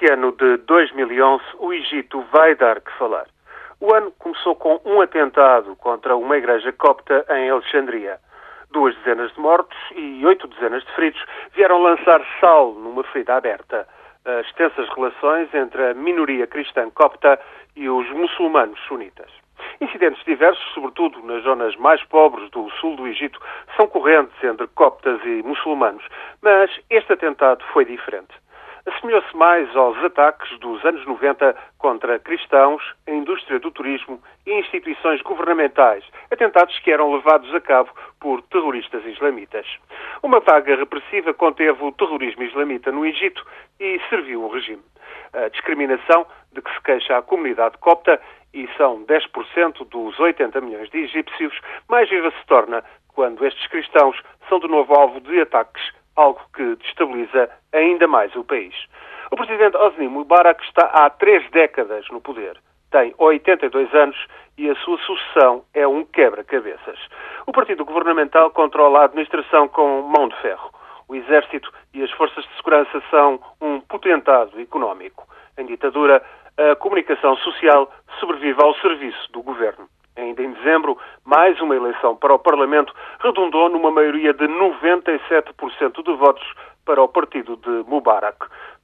[0.00, 3.26] Neste ano de 2011, o Egito vai dar que falar.
[3.80, 8.20] O ano começou com um atentado contra uma igreja copta em Alexandria.
[8.70, 11.20] Duas dezenas de mortos e oito dezenas de feridos
[11.52, 13.88] vieram lançar sal numa ferida aberta.
[14.24, 17.40] As tensas relações entre a minoria cristã copta
[17.74, 19.32] e os muçulmanos sunitas.
[19.80, 23.40] Incidentes diversos, sobretudo nas zonas mais pobres do sul do Egito,
[23.76, 26.04] são correntes entre coptas e muçulmanos,
[26.40, 28.32] mas este atentado foi diferente
[28.86, 35.20] assemelhou-se mais aos ataques dos anos 90 contra cristãos, a indústria do turismo e instituições
[35.22, 39.66] governamentais, atentados que eram levados a cabo por terroristas islamitas.
[40.22, 43.44] Uma vaga repressiva conteve o terrorismo islamita no Egito
[43.78, 44.82] e serviu o regime.
[45.32, 48.20] A discriminação de que se queixa a comunidade copta,
[48.54, 51.54] e são 10% dos 80 milhões de egípcios,
[51.86, 52.82] mais viva se torna
[53.14, 58.44] quando estes cristãos são de novo alvo de ataques algo que destabiliza ainda mais o
[58.44, 58.74] país.
[59.30, 62.58] O presidente Hosni Mubarak está há três décadas no poder.
[62.90, 64.16] Tem 82 anos
[64.56, 66.98] e a sua sucessão é um quebra-cabeças.
[67.46, 70.70] O partido governamental controla a administração com mão de ferro.
[71.06, 75.26] O exército e as forças de segurança são um potentado económico.
[75.56, 76.22] Em ditadura,
[76.56, 79.88] a comunicação social sobrevive ao serviço do governo.
[80.18, 86.12] Ainda em dezembro, mais uma eleição para o Parlamento redundou numa maioria de 97% de
[86.16, 88.36] votos para o partido de Mubarak.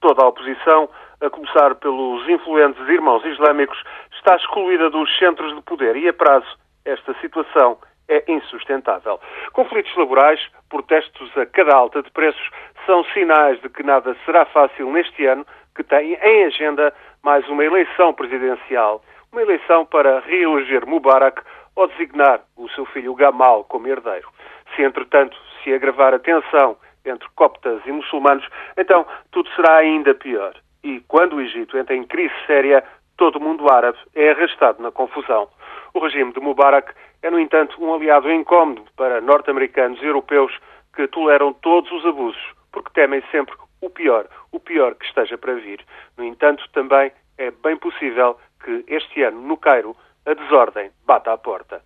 [0.00, 0.88] Toda a oposição,
[1.20, 3.80] a começar pelos influentes irmãos islâmicos,
[4.16, 9.20] está excluída dos centros de poder e, a prazo, esta situação é insustentável.
[9.52, 12.50] Conflitos laborais, protestos a cada alta de preços,
[12.86, 16.92] são sinais de que nada será fácil neste ano, que tem em agenda
[17.22, 19.00] mais uma eleição presidencial
[19.32, 21.42] uma eleição para reeleger Mubarak
[21.76, 24.28] ou designar o seu filho Gamal como herdeiro.
[24.74, 30.54] Se, entretanto, se agravar a tensão entre coptas e muçulmanos, então tudo será ainda pior.
[30.82, 32.84] E quando o Egito entra em crise séria,
[33.16, 35.48] todo o mundo árabe é arrastado na confusão.
[35.94, 36.92] O regime de Mubarak
[37.22, 40.52] é, no entanto, um aliado incómodo para norte-americanos e europeus
[40.94, 42.42] que toleram todos os abusos,
[42.72, 45.84] porque temem sempre o pior, o pior que esteja para vir.
[46.16, 51.38] No entanto, também é bem possível que este ano, no Cairo, a desordem bata à
[51.38, 51.82] porta.